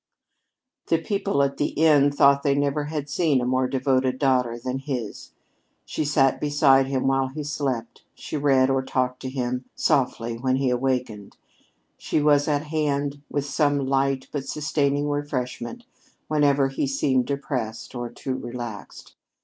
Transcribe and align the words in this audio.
The 0.87 0.97
people 0.97 1.43
at 1.43 1.57
the 1.57 1.67
inn 1.77 2.11
thought 2.11 2.41
they 2.41 2.55
never 2.55 2.85
had 2.85 3.07
seen 3.07 3.39
a 3.39 3.45
more 3.45 3.67
devoted 3.67 4.17
daughter 4.17 4.57
than 4.57 4.79
his. 4.79 5.29
She 5.85 6.05
sat 6.05 6.41
beside 6.41 6.87
him 6.87 7.05
while 7.05 7.27
he 7.27 7.43
slept; 7.43 8.03
she 8.15 8.35
read 8.35 8.71
or 8.71 8.81
talked 8.81 9.19
to 9.21 9.29
him 9.29 9.65
softly 9.75 10.39
when 10.39 10.55
he 10.55 10.71
awakened; 10.71 11.37
she 11.99 12.19
was 12.19 12.47
at 12.47 12.63
hand 12.63 13.21
with 13.29 13.45
some 13.45 13.77
light 13.85 14.27
but 14.31 14.47
sustaining 14.47 15.07
refreshment 15.07 15.85
whenever 16.27 16.69
he 16.69 16.87
seemed 16.87 17.27
depressed 17.27 17.93
or 17.93 18.09
too 18.09 18.33
relaxed. 18.35 19.13